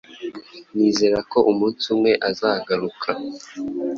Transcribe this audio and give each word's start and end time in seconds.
nizera 0.75 1.17
ko 1.31 1.37
umunsi 1.51 1.85
umwe 1.93 2.11
azagaruka 2.29 3.09